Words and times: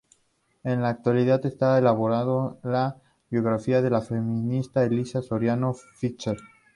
En 0.63 0.81
la 0.81 0.89
actualidad 0.89 1.45
está 1.45 1.77
elaborando 1.77 2.59
la 2.63 2.99
biografía 3.29 3.83
de 3.83 3.91
la 3.91 4.01
feminista 4.01 4.83
Elisa 4.83 5.21
Soriano 5.21 5.75
Fischer. 5.75 6.37